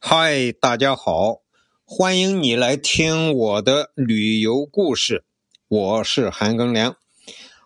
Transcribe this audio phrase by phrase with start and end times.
[0.00, 1.40] 嗨，大家好，
[1.84, 5.24] 欢迎你来听我的旅游故事。
[5.66, 6.96] 我是韩庚良。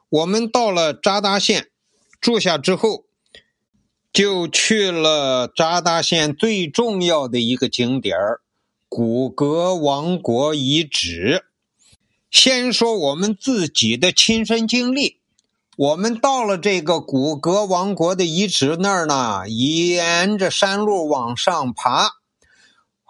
[0.09, 1.69] 我们到了扎达县
[2.23, 3.05] 住下之后，
[4.13, 8.41] 就去了扎达县最重要的一个景点儿——
[8.89, 11.45] 古格王国遗址。
[12.31, 15.19] 先说我们自己的亲身经历。
[15.77, 22.22] 我们到了这个古格王国的遗址那儿呢，沿着山路往上爬，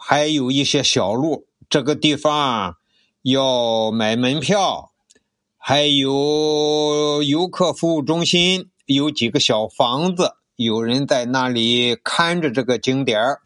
[0.04, 1.46] 还有一些小路。
[1.70, 2.76] 这个地方
[3.22, 4.90] 要买门票，
[5.56, 13.40] 还有游客服务中心，有几个小房子，有人在那里看着这个景点儿。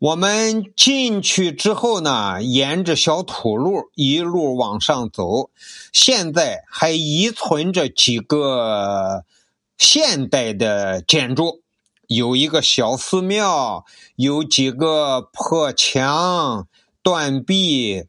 [0.00, 5.48] 我们进去之后呢，沿着小土路一路往上走。
[5.92, 9.24] 现在还遗存着几个
[9.78, 11.62] 现代的建筑，
[12.08, 13.84] 有一个小寺庙，
[14.16, 16.66] 有几个破墙
[17.02, 18.04] 断壁，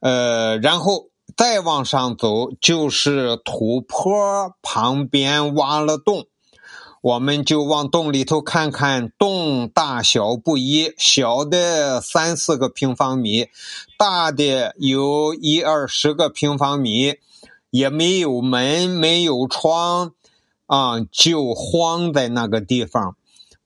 [0.00, 6.26] 呃，然后再往上走就是土坡，旁边挖了洞。
[7.02, 13.46] 我们就往洞里头看看，洞大小不一，小的三四个平方米，
[13.96, 17.14] 大的有一二十个平方米，
[17.70, 20.14] 也没有门，没有窗，
[20.66, 23.16] 啊，就荒在那个地方。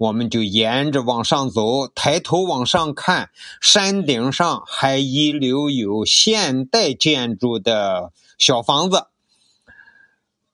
[0.00, 3.28] 我们就沿着往上走，抬头往上看，
[3.60, 9.08] 山顶上还遗留有现代建筑的小房子。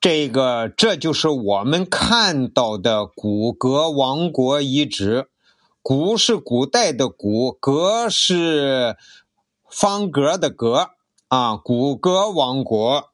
[0.01, 5.29] 这个，这就是我们看到的古格王国遗址。
[5.81, 8.97] 古是古代的古，格是
[9.71, 10.91] 方格的格
[11.29, 11.57] 啊。
[11.57, 13.11] 古格王国，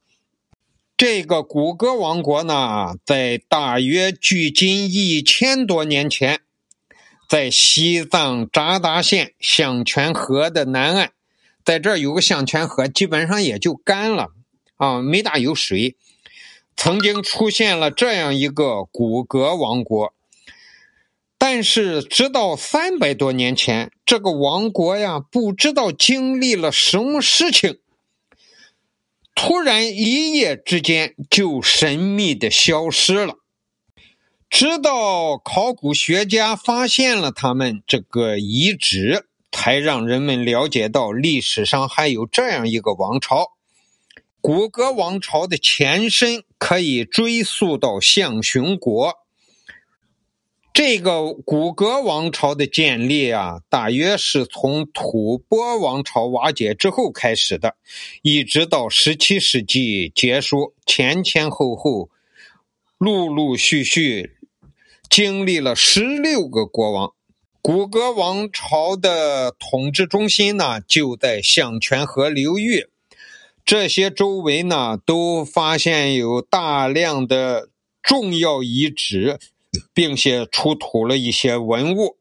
[0.96, 6.40] 这个古格王国呢，在大约距今一千多年前，
[7.28, 11.10] 在西藏扎达县象泉河的南岸，
[11.64, 14.28] 在这儿有个象泉河，基本上也就干了
[14.76, 15.96] 啊，没大有水。
[16.76, 20.14] 曾经出现了这样一个古格王国，
[21.36, 27.78] 但是直到三百多年前，这个王国呀，不知道经历了什么事情，
[29.52, 33.34] 突然一夜之间就神秘的消失了。
[34.48, 43.48] 直到考古学家发现了他们这个遗址，才让人们了解到历史上还有这样一个王朝。
[44.40, 49.16] 古格王朝的前身可以追溯到象雄国。
[50.72, 57.76] 这个古格王朝的建立啊，大约是从吐蕃王朝瓦解之后开始的，
[58.22, 62.08] 一直到十七世纪结束，前前后后，
[62.96, 64.36] 陆陆续续
[65.10, 67.12] 经历了十六个国王。
[67.60, 72.88] 古格王朝的统治中心呢，就在象泉河流域。
[73.64, 77.68] 这些周围呢，都发现有大量的
[78.02, 79.38] 重要遗址，
[79.94, 82.16] 并且出土了一些文物。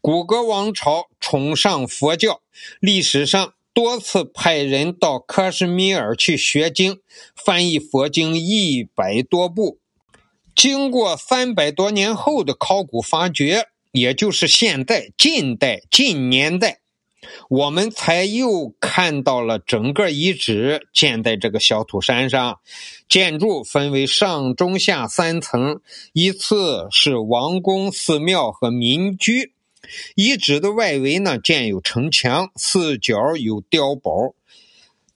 [0.00, 2.40] 古格王朝崇尚佛教，
[2.80, 7.00] 历史上多次派人到克什米尔去学经，
[7.34, 9.78] 翻译佛经一百多部。
[10.54, 16.81] 经过三百多年后的考古发掘，也就是现在近代近年代。
[17.48, 22.58] 我们才又看到了整个遗址建在这个小土山上，
[23.08, 25.80] 建筑分为上中下三层，
[26.12, 29.52] 依次是王宫、寺庙和民居。
[30.14, 34.34] 遗址的外围呢建有城墙，四角有碉堡。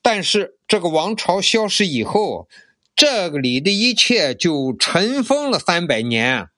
[0.02, 2.48] 但是这个王朝消失以后，
[2.94, 6.48] 这里的一切就尘封了三百年。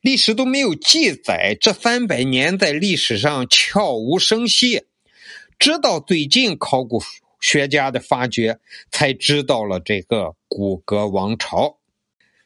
[0.00, 4.84] 历史都没有记载，这三百年在历史上悄无声息，
[5.58, 7.02] 直到最近考古
[7.38, 8.58] 学家的发掘，
[8.90, 11.76] 才知道了这个古格王朝。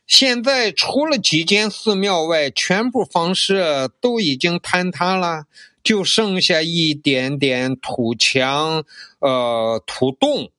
[0.07, 5.45] 现在除了几间寺庙外，全部房舍都已经坍塌了，
[5.83, 8.85] 就剩下一点点土墙、
[9.21, 10.51] 呃土洞。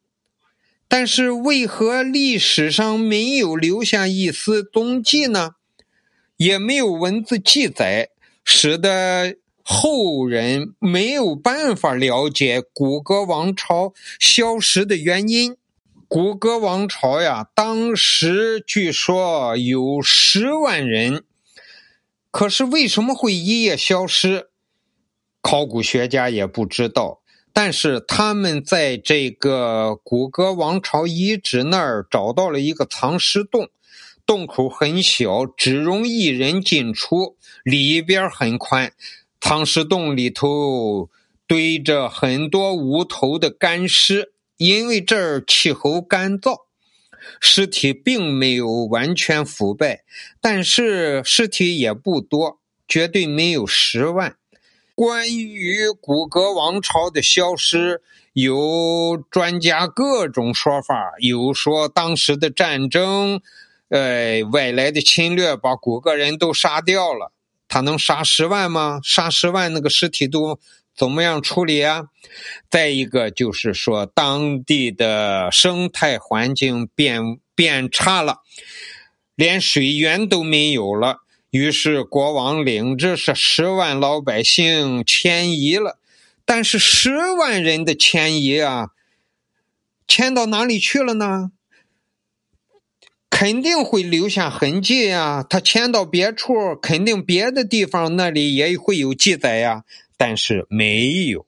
[0.88, 5.56] 但是为何历史上没有留下一丝踪迹呢？
[6.38, 8.10] 也没有文字记载，
[8.44, 15.58] 使得后人没有办法了解古格王朝消失的原因。
[16.08, 21.24] 古格王朝呀，当时据说有十万人，
[22.30, 24.50] 可是为什么会一夜消失？
[25.42, 27.22] 考古学家也不知道。
[27.52, 33.70] 但是他们在这个古格王朝遗址那儿找到了一个藏尸洞。
[34.26, 38.92] 洞口很小，只容一人进出，里边很宽，
[39.40, 41.10] 汤石洞里头
[41.46, 46.62] 堆着很多无头的干尸，因为这儿气候干燥，
[47.40, 50.04] 尸体并没有完全腐败，
[50.42, 54.36] 但是尸体也不多，绝对没有十万。
[54.96, 58.02] 关于古格王朝的消失，
[58.34, 63.42] 有专家各种说法，有说当时的战争，
[63.96, 67.32] 呃，外来的侵略把古格人都杀掉了。
[67.70, 69.00] 他能杀十万吗？
[69.02, 70.60] 杀十万，那个尸体都
[70.94, 72.08] 怎么样处理啊？
[72.70, 78.40] 再一个就是说，当地的生态环境变变差了，
[79.34, 81.20] 连水源都没有了。
[81.50, 86.00] 于是国王领着是十万老百姓迁移了，
[86.44, 88.90] 但是十万人的迁移啊，
[90.06, 91.52] 迁到哪里去了呢？
[93.38, 95.46] 肯定会留下痕迹呀。
[95.50, 99.84] 他迁到别处，肯定别的地方那里也会有记载呀。
[100.16, 101.46] 但是没有。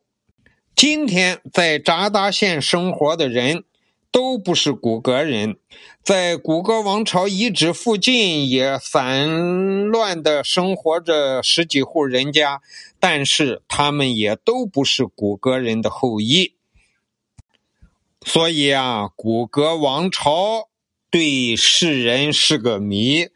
[0.76, 3.64] 今天在扎达县生活的人。
[4.10, 5.58] 都不是古格人，
[6.02, 12.62] 在古格王朝遗址附近也散乱的生活着十几户人家，
[13.00, 16.54] 但是他们也都不是古格人的后裔。
[18.26, 20.70] 所以啊，古格王朝
[21.10, 23.28] 对世人是个谜。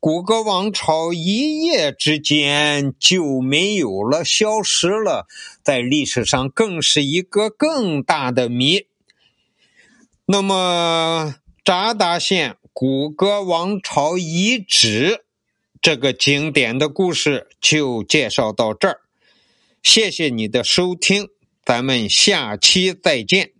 [0.00, 5.28] 古格王朝一夜之间就没有了，消失了，
[5.62, 8.86] 在历史上更是一个更大的谜。
[10.26, 15.24] 那么，扎达县古格王朝遗址
[15.80, 19.02] 这个经典的故事就介绍到这儿。
[19.84, 21.28] 谢谢你的收听，
[21.64, 23.51] 咱们下期再见。